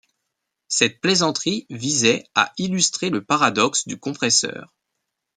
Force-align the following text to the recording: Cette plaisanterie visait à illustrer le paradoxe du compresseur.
Cette 0.67 0.99
plaisanterie 0.99 1.67
visait 1.69 2.23
à 2.33 2.53
illustrer 2.57 3.11
le 3.11 3.23
paradoxe 3.23 3.87
du 3.87 3.99
compresseur. 3.99 4.73